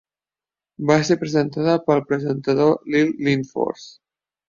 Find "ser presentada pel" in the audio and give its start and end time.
1.09-2.03